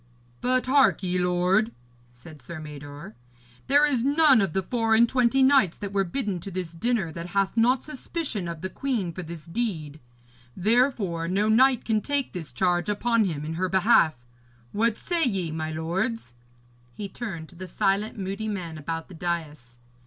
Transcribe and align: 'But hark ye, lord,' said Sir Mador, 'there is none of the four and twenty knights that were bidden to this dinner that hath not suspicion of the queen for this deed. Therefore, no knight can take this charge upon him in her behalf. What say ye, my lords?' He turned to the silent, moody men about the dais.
'But 0.41 0.65
hark 0.65 1.03
ye, 1.03 1.19
lord,' 1.19 1.71
said 2.11 2.41
Sir 2.41 2.59
Mador, 2.59 3.13
'there 3.67 3.85
is 3.85 4.03
none 4.03 4.41
of 4.41 4.53
the 4.53 4.63
four 4.63 4.95
and 4.95 5.07
twenty 5.07 5.43
knights 5.43 5.77
that 5.77 5.93
were 5.93 6.03
bidden 6.03 6.39
to 6.39 6.49
this 6.49 6.71
dinner 6.71 7.11
that 7.11 7.27
hath 7.37 7.55
not 7.55 7.83
suspicion 7.83 8.47
of 8.47 8.61
the 8.61 8.69
queen 8.71 9.13
for 9.13 9.21
this 9.21 9.45
deed. 9.45 9.99
Therefore, 10.57 11.27
no 11.27 11.49
knight 11.49 11.85
can 11.85 12.01
take 12.01 12.33
this 12.33 12.51
charge 12.51 12.89
upon 12.89 13.25
him 13.25 13.45
in 13.45 13.53
her 13.53 13.69
behalf. 13.69 14.15
What 14.71 14.97
say 14.97 15.23
ye, 15.23 15.51
my 15.51 15.71
lords?' 15.71 16.33
He 16.95 17.07
turned 17.07 17.47
to 17.49 17.55
the 17.55 17.67
silent, 17.67 18.17
moody 18.17 18.47
men 18.47 18.79
about 18.79 19.07
the 19.07 19.13
dais. 19.13 19.77